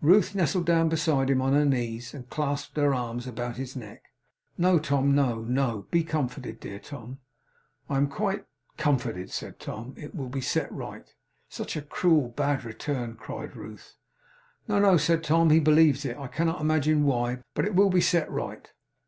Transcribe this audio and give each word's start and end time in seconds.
Ruth 0.00 0.32
nestled 0.36 0.64
down 0.64 0.88
beside 0.88 1.28
him 1.28 1.42
on 1.42 1.54
her 1.54 1.64
knees, 1.64 2.14
and 2.14 2.30
clasped 2.30 2.76
her 2.76 2.94
arms 2.94 3.26
about 3.26 3.56
his 3.56 3.74
neck. 3.74 4.04
'No, 4.56 4.78
Tom! 4.78 5.12
No, 5.12 5.40
no! 5.42 5.88
Be 5.90 6.04
comforted! 6.04 6.60
Dear 6.60 6.78
Tom!' 6.78 7.18
'I 7.90 7.96
am 7.96 8.06
quite 8.08 8.44
comforted,' 8.76 9.32
said 9.32 9.58
Tom. 9.58 9.94
'It 9.98 10.14
will 10.14 10.28
be 10.28 10.40
set 10.40 10.70
right.' 10.72 11.12
'Such 11.48 11.74
a 11.76 11.82
cruel, 11.82 12.28
bad 12.28 12.62
return!' 12.64 13.16
cried 13.16 13.56
Ruth. 13.56 13.96
'No, 14.68 14.78
no,' 14.78 14.96
said 14.98 15.24
Tom. 15.24 15.50
'He 15.50 15.58
believes 15.58 16.04
it. 16.04 16.16
I 16.16 16.28
cannot 16.28 16.60
imagine 16.60 17.02
why. 17.02 17.42
But 17.54 17.64
it 17.64 17.74
will 17.74 17.90
be 17.90 18.00
set 18.00 18.30
right. 18.30 18.68